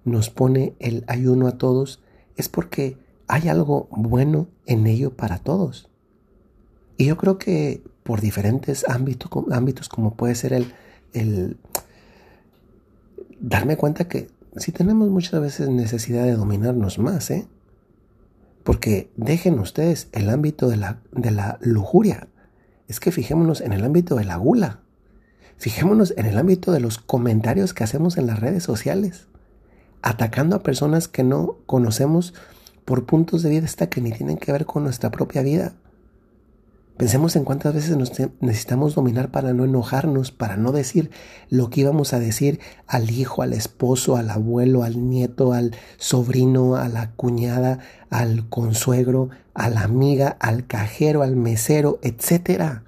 nos 0.04 0.30
pone 0.30 0.76
el 0.80 1.06
ayuno 1.08 1.48
a 1.48 1.58
todos, 1.58 2.02
es 2.36 2.50
porque 2.50 2.98
hay 3.28 3.48
algo 3.48 3.88
bueno 3.90 4.50
en 4.66 4.86
ello 4.86 5.16
para 5.16 5.40
todos. 5.40 5.90
Y 6.98 7.06
yo 7.06 7.18
creo 7.18 7.38
que 7.38 7.84
por 8.04 8.22
diferentes 8.22 8.86
ámbitos, 8.88 9.90
como 9.90 10.16
puede 10.16 10.36
ser 10.36 10.54
el, 10.54 10.74
el 11.14 11.58
darme 13.40 13.78
cuenta 13.78 14.08
que 14.08 14.30
sí 14.58 14.72
tenemos 14.72 15.10
muchas 15.10 15.42
veces 15.42 15.70
necesidad 15.70 16.24
de 16.24 16.36
dominarnos 16.36 17.00
más, 17.00 17.30
¿eh? 17.32 17.48
Porque 18.64 19.12
dejen 19.16 19.60
ustedes 19.60 20.08
el 20.12 20.30
ámbito 20.30 20.70
de 20.70 20.78
la, 20.78 21.00
de 21.12 21.32
la 21.32 21.60
lujuria. 21.62 22.28
Es 22.88 23.00
que 23.00 23.12
fijémonos 23.12 23.62
en 23.62 23.74
el 23.74 23.84
ámbito 23.84 24.16
de 24.16 24.26
la 24.26 24.38
gula. 24.38 24.80
Fijémonos 25.58 26.14
en 26.18 26.26
el 26.26 26.38
ámbito 26.38 26.72
de 26.72 26.80
los 26.80 26.98
comentarios 26.98 27.74
que 27.74 27.84
hacemos 27.84 28.18
en 28.18 28.28
las 28.28 28.40
redes 28.40 28.64
sociales. 28.64 29.28
Atacando 30.02 30.56
a 30.56 30.64
personas 30.64 31.08
que 31.08 31.24
no 31.24 31.58
conocemos 31.66 32.34
por 32.86 33.06
puntos 33.06 33.44
de 33.44 33.60
vista 33.60 33.90
que 33.90 34.02
ni 34.02 34.12
tienen 34.12 34.38
que 34.38 34.52
ver 34.52 34.66
con 34.66 34.84
nuestra 34.84 35.12
propia 35.12 35.42
vida. 35.42 35.74
Pensemos 36.98 37.36
en 37.36 37.44
cuántas 37.44 37.74
veces 37.74 37.98
nos 37.98 38.14
necesitamos 38.40 38.96
dominar 38.96 39.30
para 39.30 39.52
no 39.52 39.66
enojarnos, 39.66 40.32
para 40.32 40.56
no 40.56 40.72
decir 40.72 41.12
lo 41.50 41.70
que 41.70 41.82
íbamos 41.82 42.14
a 42.14 42.20
decir 42.20 42.62
al 42.88 43.12
hijo, 43.12 43.42
al 43.42 43.52
esposo, 43.52 44.16
al 44.16 44.30
abuelo, 44.30 44.84
al 44.84 45.10
nieto, 45.10 45.52
al 45.52 45.76
sobrino, 45.98 46.78
a 46.78 46.88
la 46.88 47.12
cuñada, 47.12 47.80
al 48.10 48.48
consuegro, 48.48 49.30
a 49.54 49.70
la 49.70 49.82
amiga, 49.82 50.38
al 50.40 50.68
cajero, 50.68 51.22
al 51.22 51.36
mesero, 51.36 52.00
etc. 52.02 52.84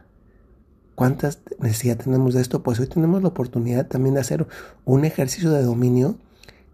¿Cuántas 0.96 1.40
necesidades 1.60 2.06
tenemos 2.06 2.34
de 2.34 2.42
esto? 2.42 2.64
Pues 2.64 2.80
hoy 2.80 2.88
tenemos 2.88 3.22
la 3.22 3.28
oportunidad 3.28 3.88
también 3.88 4.16
de 4.16 4.22
hacer 4.22 4.48
un 4.86 5.04
ejercicio 5.04 5.52
de 5.52 5.64
dominio 5.64 6.18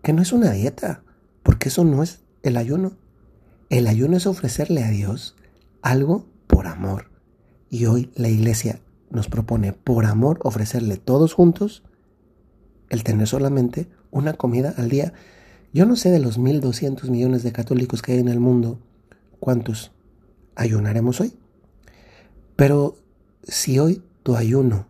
que 0.03 0.13
no 0.13 0.21
es 0.21 0.33
una 0.33 0.51
dieta, 0.51 1.01
porque 1.41 1.69
eso 1.69 1.83
no 1.83 2.03
es 2.03 2.19
el 2.43 2.57
ayuno. 2.57 2.93
El 3.71 3.87
ayuno 3.87 4.17
es 4.17 4.27
ofrecerle 4.27 4.83
a 4.83 4.91
Dios 4.91 5.35
algo 5.81 6.27
por 6.45 6.67
amor. 6.67 7.12
Y 7.73 7.87
hoy 7.87 8.11
la 8.13 8.29
iglesia 8.29 8.79
nos 9.09 9.29
propone 9.29 9.73
por 9.73 10.05
amor 10.05 10.39
ofrecerle 10.43 10.97
todos 10.97 11.33
juntos 11.33 11.81
el 12.89 13.03
tener 13.03 13.27
solamente 13.27 13.87
una 14.11 14.33
comida 14.33 14.75
al 14.77 14.89
día. 14.89 15.13
Yo 15.73 15.87
no 15.87 15.95
sé 15.95 16.11
de 16.11 16.19
los 16.19 16.39
1.200 16.39 17.09
millones 17.09 17.41
de 17.41 17.51
católicos 17.51 18.03
que 18.03 18.11
hay 18.11 18.19
en 18.19 18.27
el 18.27 18.39
mundo, 18.39 18.77
cuántos 19.39 19.91
ayunaremos 20.53 21.19
hoy. 21.19 21.33
Pero 22.55 22.95
si 23.41 23.79
hoy 23.79 24.03
tu 24.21 24.35
ayuno 24.35 24.85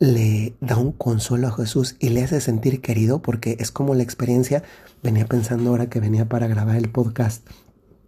le 0.00 0.54
da 0.60 0.76
un 0.76 0.92
consuelo 0.92 1.48
a 1.48 1.52
Jesús 1.52 1.96
y 1.98 2.10
le 2.10 2.24
hace 2.24 2.42
sentir 2.42 2.82
querido, 2.82 3.22
porque 3.22 3.56
es 3.58 3.70
como 3.70 3.94
la 3.94 4.02
experiencia, 4.02 4.64
venía 5.02 5.24
pensando 5.24 5.70
ahora 5.70 5.88
que 5.88 5.98
venía 5.98 6.28
para 6.28 6.46
grabar 6.46 6.76
el 6.76 6.90
podcast, 6.90 7.48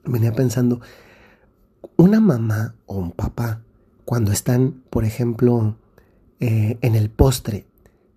venía 0.05 0.33
pensando, 0.35 0.83
una 1.97 2.21
mamá 2.21 2.75
o 2.87 2.97
un 2.97 3.13
papá, 3.13 3.63
cuando 4.05 4.33
están, 4.33 4.83
por 4.91 5.05
ejemplo, 5.05 5.77
eh, 6.41 6.79
en 6.81 6.95
el 6.95 7.11
postre, 7.11 7.67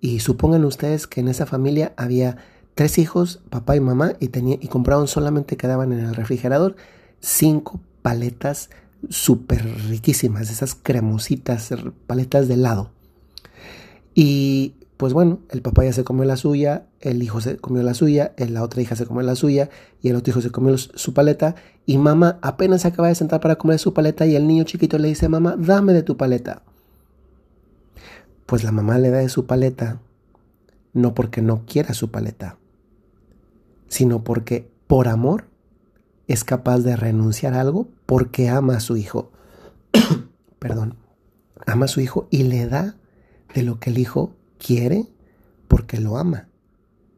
y 0.02 0.20
supongan 0.20 0.66
ustedes 0.66 1.08
que 1.08 1.22
en 1.22 1.28
esa 1.28 1.46
familia 1.46 1.94
había 1.98 2.38
tres 2.76 2.98
hijos, 2.98 3.42
papá 3.50 3.76
y 3.76 3.80
mamá, 3.80 4.14
y, 4.20 4.28
tenía, 4.28 4.58
y 4.60 4.68
compraban 4.68 5.08
solamente, 5.08 5.58
quedaban 5.58 5.92
en 5.94 6.00
el 6.00 6.16
refrigerador, 6.16 6.76
cinco 7.20 7.80
paletas 8.02 8.70
súper 9.10 9.66
riquísimas, 9.90 10.50
esas 10.50 10.76
cremositas, 10.76 11.70
paletas 12.06 12.48
de 12.48 12.56
helado. 12.56 12.92
Y 14.14 14.74
pues 14.98 15.14
bueno, 15.14 15.40
el 15.52 15.62
papá 15.62 15.86
ya 15.86 15.94
se 15.94 16.04
comió 16.04 16.26
la 16.26 16.38
suya, 16.38 16.88
el 17.00 17.22
hijo 17.22 17.40
se 17.40 17.58
comió 17.58 17.84
la 17.84 17.94
suya, 17.94 18.34
la 18.38 18.64
otra 18.64 18.82
hija 18.82 18.96
se 18.96 19.06
comió 19.06 19.22
la 19.22 19.36
suya 19.36 19.70
y 20.02 20.10
el 20.10 20.16
otro 20.16 20.32
hijo 20.32 20.42
se 20.42 20.50
comió 20.50 20.76
su 20.78 21.14
paleta 21.14 21.56
y 21.86 22.00
mamá 22.00 22.40
apenas 22.42 22.82
se 22.82 22.88
acaba 22.88 23.08
de 23.08 23.16
sentar 23.16 23.40
para 23.40 23.58
comer 23.58 23.78
su 23.78 23.94
paleta 23.94 24.26
y 24.26 24.36
el 24.36 24.48
niño 24.48 24.64
chiquito 24.64 24.98
le 24.98 25.10
dice, 25.10 25.30
mamá, 25.30 25.56
dame 25.56 25.94
de 25.94 26.02
tu 26.02 26.18
paleta. 26.18 26.64
Pues 28.48 28.64
la 28.64 28.72
mamá 28.72 28.98
le 28.98 29.12
da 29.12 29.20
de 29.20 29.30
su 29.30 29.46
paleta 29.46 30.02
no 30.94 31.14
porque 31.14 31.44
no 31.44 31.64
quiera 31.68 31.94
su 31.94 32.10
paleta, 32.10 32.58
sino 33.88 34.24
porque 34.24 34.72
por 34.88 35.08
amor 35.08 35.46
es 36.28 36.44
capaz 36.44 36.80
de 36.80 36.96
renunciar 36.96 37.54
a 37.54 37.62
algo 37.62 37.88
porque 38.08 38.50
ama 38.50 38.78
a 38.78 38.80
su 38.80 38.98
hijo. 38.98 39.32
Perdón, 40.60 40.96
ama 41.68 41.86
a 41.86 41.88
su 41.88 42.02
hijo 42.02 42.28
y 42.32 42.44
le 42.44 42.66
da 42.66 42.96
de 43.54 43.62
lo 43.62 43.80
que 43.80 43.92
el 43.92 44.00
hijo 44.00 44.37
quiere 44.58 45.08
porque 45.68 46.00
lo 46.00 46.18
ama. 46.18 46.48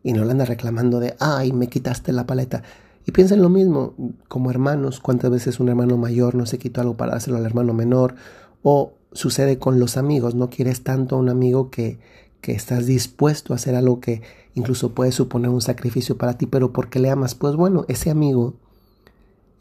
Y 0.03 0.13
no 0.13 0.23
le 0.23 0.31
anda 0.31 0.45
reclamando 0.45 0.99
de, 0.99 1.15
ay, 1.19 1.51
me 1.51 1.67
quitaste 1.67 2.13
la 2.13 2.25
paleta. 2.25 2.63
Y 3.05 3.11
piensen 3.11 3.41
lo 3.41 3.49
mismo, 3.49 3.95
como 4.27 4.49
hermanos, 4.49 4.99
cuántas 4.99 5.31
veces 5.31 5.59
un 5.59 5.69
hermano 5.69 5.97
mayor 5.97 6.35
no 6.35 6.45
se 6.45 6.57
quitó 6.57 6.81
algo 6.81 6.95
para 6.95 7.13
dárselo 7.13 7.37
al 7.37 7.45
hermano 7.45 7.73
menor. 7.73 8.15
O 8.63 8.93
sucede 9.11 9.59
con 9.59 9.79
los 9.79 9.97
amigos, 9.97 10.35
no 10.35 10.49
quieres 10.49 10.83
tanto 10.83 11.15
a 11.15 11.19
un 11.19 11.29
amigo 11.29 11.69
que, 11.69 11.99
que 12.41 12.53
estás 12.53 12.85
dispuesto 12.85 13.53
a 13.53 13.55
hacer 13.57 13.75
algo 13.75 13.99
que 13.99 14.21
incluso 14.53 14.93
puede 14.93 15.11
suponer 15.11 15.49
un 15.49 15.61
sacrificio 15.61 16.17
para 16.17 16.37
ti, 16.37 16.45
pero 16.45 16.71
porque 16.71 16.99
le 16.99 17.09
amas, 17.09 17.35
pues 17.35 17.55
bueno, 17.55 17.85
ese 17.87 18.09
amigo, 18.09 18.55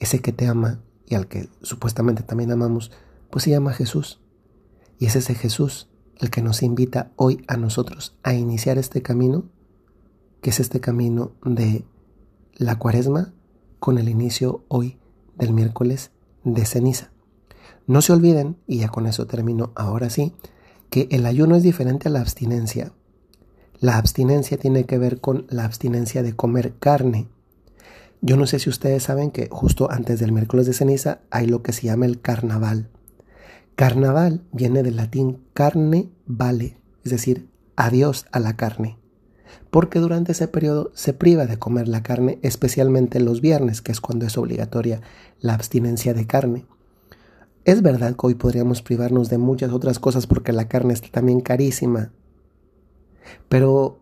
ese 0.01 0.21
que 0.21 0.33
te 0.33 0.47
ama 0.47 0.81
y 1.07 1.15
al 1.15 1.27
que 1.27 1.49
supuestamente 1.63 2.23
también 2.23 2.53
amamos, 2.53 2.91
pues 3.31 3.45
se 3.45 3.51
llama 3.51 3.73
Jesús. 3.73 4.21
Y 4.99 5.07
es 5.07 5.17
ese 5.17 5.35
Jesús 5.35 5.89
el 6.19 6.31
que 6.31 6.43
nos 6.43 6.63
invita 6.63 7.13
hoy 7.17 7.45
a 7.47 7.57
nosotros 7.57 8.17
a 8.23 8.35
iniciar 8.35 8.79
este 8.79 9.03
camino, 9.03 9.45
que 10.41 10.51
es 10.51 10.61
este 10.61 10.81
camino 10.81 11.33
de 11.45 11.85
la 12.57 12.79
cuaresma 12.79 13.33
con 13.79 13.99
el 13.99 14.09
inicio 14.09 14.65
hoy 14.69 14.99
del 15.37 15.53
miércoles 15.53 16.11
de 16.45 16.65
ceniza. 16.65 17.11
No 17.87 18.03
se 18.03 18.13
olviden, 18.13 18.57
y 18.67 18.79
ya 18.79 18.89
con 18.89 19.07
eso 19.07 19.27
termino 19.27 19.73
ahora 19.75 20.11
sí, 20.11 20.35
que 20.91 21.09
el 21.11 21.27
ayuno 21.27 21.57
es 21.57 21.63
diferente 21.63 22.09
a 22.09 22.11
la 22.11 22.21
abstinencia. 22.21 22.93
La 23.81 23.97
abstinencia 23.97 24.59
tiene 24.59 24.85
que 24.85 24.99
ver 24.99 25.21
con 25.21 25.47
la 25.49 25.65
abstinencia 25.65 26.23
de 26.23 26.35
comer 26.35 26.75
carne. 26.79 27.29
Yo 28.21 28.37
no 28.37 28.47
sé 28.47 28.59
si 28.59 28.69
ustedes 28.69 29.05
saben 29.05 29.31
que 29.31 29.49
justo 29.51 29.91
antes 29.91 30.19
del 30.19 30.33
miércoles 30.33 30.67
de 30.67 30.73
ceniza 30.73 31.21
hay 31.31 31.47
lo 31.47 31.63
que 31.63 31.73
se 31.73 31.87
llama 31.87 32.07
el 32.07 32.21
carnaval. 32.21 32.91
Carnaval 33.79 34.43
viene 34.51 34.83
del 34.83 34.97
latín 34.97 35.39
carne 35.55 36.11
vale, 36.27 36.81
es 37.05 37.13
decir, 37.13 37.49
adiós 37.77 38.27
a 38.33 38.41
la 38.41 38.57
carne. 38.57 38.99
Porque 39.71 40.01
durante 40.01 40.33
ese 40.33 40.49
periodo 40.49 40.91
se 40.95 41.13
priva 41.13 41.47
de 41.47 41.61
comer 41.61 41.87
la 41.87 42.03
carne, 42.03 42.41
especialmente 42.43 43.21
los 43.21 43.41
viernes, 43.41 43.81
que 43.81 43.93
es 43.93 44.01
cuando 44.01 44.27
es 44.27 44.37
obligatoria 44.37 45.01
la 45.39 45.55
abstinencia 45.55 46.13
de 46.13 46.27
carne. 46.27 46.67
Es 47.65 47.81
verdad 47.81 48.17
que 48.17 48.27
hoy 48.27 48.35
podríamos 48.35 48.83
privarnos 48.83 49.29
de 49.31 49.39
muchas 49.39 49.71
otras 49.71 50.01
cosas 50.01 50.27
porque 50.27 50.53
la 50.53 50.67
carne 50.67 50.93
está 50.93 51.11
también 51.13 51.41
carísima. 51.41 52.11
Pero 53.49 54.01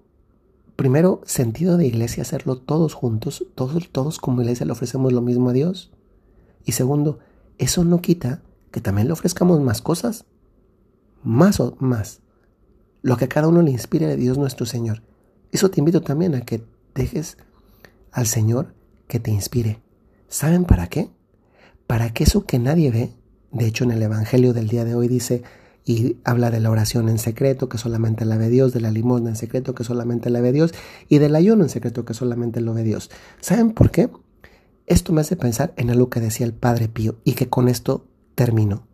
primero, 0.74 1.20
sentido 1.26 1.76
de 1.76 1.86
iglesia, 1.86 2.22
hacerlo 2.22 2.56
todos 2.56 2.94
juntos, 2.94 3.44
todos, 3.54 3.90
todos 3.92 4.20
como 4.20 4.40
iglesia 4.40 4.64
le 4.64 4.72
ofrecemos 4.72 5.12
lo 5.12 5.20
mismo 5.20 5.50
a 5.50 5.52
Dios. 5.52 5.92
Y 6.64 6.72
segundo, 6.72 7.18
eso 7.58 7.84
no 7.84 8.00
quita 8.00 8.40
que 8.76 8.82
también 8.82 9.06
le 9.06 9.14
ofrezcamos 9.14 9.58
más 9.62 9.80
cosas, 9.80 10.26
más 11.22 11.60
o 11.60 11.78
más, 11.80 12.20
lo 13.00 13.16
que 13.16 13.24
a 13.24 13.28
cada 13.28 13.48
uno 13.48 13.62
le 13.62 13.70
inspire 13.70 14.06
de 14.06 14.18
Dios 14.18 14.36
nuestro 14.36 14.66
Señor. 14.66 15.02
Eso 15.50 15.70
te 15.70 15.80
invito 15.80 16.02
también 16.02 16.34
a 16.34 16.42
que 16.42 16.62
dejes 16.94 17.38
al 18.12 18.26
Señor 18.26 18.74
que 19.08 19.18
te 19.18 19.30
inspire. 19.30 19.80
¿Saben 20.28 20.66
para 20.66 20.88
qué? 20.88 21.08
Para 21.86 22.12
que 22.12 22.24
eso 22.24 22.44
que 22.44 22.58
nadie 22.58 22.90
ve, 22.90 23.14
de 23.50 23.64
hecho 23.64 23.84
en 23.84 23.92
el 23.92 24.02
Evangelio 24.02 24.52
del 24.52 24.68
día 24.68 24.84
de 24.84 24.94
hoy 24.94 25.08
dice, 25.08 25.42
y 25.86 26.18
habla 26.24 26.50
de 26.50 26.60
la 26.60 26.70
oración 26.70 27.08
en 27.08 27.16
secreto 27.16 27.70
que 27.70 27.78
solamente 27.78 28.26
la 28.26 28.36
ve 28.36 28.50
Dios, 28.50 28.74
de 28.74 28.82
la 28.82 28.90
limosna 28.90 29.30
en 29.30 29.36
secreto 29.36 29.74
que 29.74 29.84
solamente 29.84 30.28
la 30.28 30.42
ve 30.42 30.52
Dios 30.52 30.74
y 31.08 31.16
del 31.16 31.34
ayuno 31.34 31.64
en 31.64 31.70
secreto 31.70 32.04
que 32.04 32.12
solamente 32.12 32.60
lo 32.60 32.74
ve 32.74 32.82
Dios. 32.82 33.10
¿Saben 33.40 33.72
por 33.72 33.90
qué? 33.90 34.10
Esto 34.84 35.14
me 35.14 35.22
hace 35.22 35.34
pensar 35.34 35.72
en 35.78 35.88
algo 35.88 36.10
que 36.10 36.20
decía 36.20 36.44
el 36.44 36.52
Padre 36.52 36.88
Pío 36.88 37.16
y 37.24 37.32
que 37.32 37.48
con 37.48 37.68
esto 37.68 38.04
termino. 38.36 38.86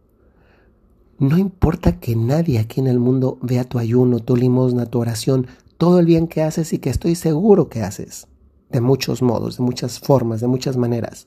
No 1.19 1.37
importa 1.37 2.01
que 2.01 2.17
nadie 2.17 2.59
aquí 2.59 2.81
en 2.81 2.87
el 2.87 2.99
mundo 2.99 3.39
vea 3.43 3.65
tu 3.65 3.79
ayuno, 3.79 4.21
tu 4.21 4.35
limosna, 4.35 4.87
tu 4.87 4.99
oración, 4.99 5.47
todo 5.77 5.99
el 5.99 6.07
bien 6.07 6.27
que 6.27 6.43
haces 6.43 6.73
y 6.73 6.79
que 6.79 6.89
estoy 6.89 7.15
seguro 7.15 7.69
que 7.69 7.83
haces, 7.83 8.27
de 8.71 8.81
muchos 8.81 9.21
modos, 9.21 9.59
de 9.59 9.63
muchas 9.63 10.01
formas, 10.01 10.41
de 10.41 10.47
muchas 10.47 10.77
maneras. 10.79 11.27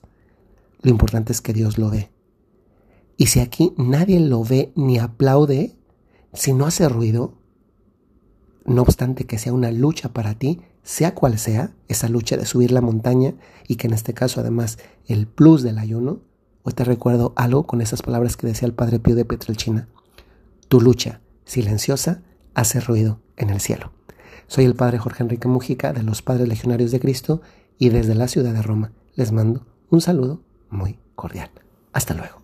Lo 0.82 0.90
importante 0.90 1.32
es 1.32 1.40
que 1.40 1.52
Dios 1.52 1.78
lo 1.78 1.90
ve. 1.90 2.10
Y 3.16 3.26
si 3.26 3.40
aquí 3.40 3.72
nadie 3.78 4.20
lo 4.20 4.44
ve 4.44 4.72
ni 4.74 4.98
aplaude, 4.98 5.76
si 6.32 6.52
no 6.52 6.66
hace 6.66 6.88
ruido, 6.88 7.34
no 8.66 8.82
obstante 8.82 9.24
que 9.24 9.38
sea 9.38 9.52
una 9.52 9.70
lucha 9.70 10.12
para 10.12 10.34
ti, 10.34 10.60
sea 10.82 11.14
cual 11.14 11.38
sea, 11.38 11.74
esa 11.88 12.08
lucha 12.08 12.36
de 12.36 12.46
subir 12.46 12.72
la 12.72 12.80
montaña 12.80 13.34
y 13.66 13.76
que 13.76 13.86
en 13.86 13.94
este 13.94 14.12
caso 14.12 14.40
además 14.40 14.78
el 15.06 15.26
plus 15.26 15.62
del 15.62 15.78
ayuno, 15.78 16.20
hoy 16.66 16.72
te 16.72 16.82
recuerdo 16.82 17.32
algo 17.36 17.64
con 17.64 17.80
esas 17.80 18.02
palabras 18.02 18.36
que 18.36 18.48
decía 18.48 18.66
el 18.66 18.74
Padre 18.74 18.98
Pío 18.98 19.14
de 19.14 19.24
Petrelchina. 19.24 19.86
Tu 20.66 20.80
lucha 20.80 21.20
silenciosa 21.44 22.22
hace 22.54 22.80
ruido 22.80 23.20
en 23.36 23.50
el 23.50 23.60
cielo. 23.60 23.92
Soy 24.48 24.64
el 24.64 24.74
Padre 24.74 24.98
Jorge 24.98 25.22
Enrique 25.22 25.46
Mujica 25.46 25.92
de 25.92 26.02
los 26.02 26.22
Padres 26.22 26.48
Legionarios 26.48 26.90
de 26.90 26.98
Cristo 26.98 27.40
y 27.78 27.90
desde 27.90 28.16
la 28.16 28.26
ciudad 28.26 28.52
de 28.52 28.62
Roma 28.62 28.90
les 29.14 29.30
mando 29.30 29.64
un 29.90 30.00
saludo 30.00 30.42
muy 30.68 30.98
cordial. 31.14 31.50
Hasta 31.92 32.14
luego. 32.14 32.35